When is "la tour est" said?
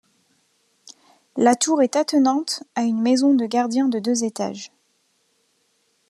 1.37-1.95